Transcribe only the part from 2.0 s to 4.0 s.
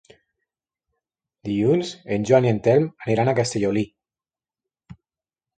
en Joan i en Telm aniran a Castellolí.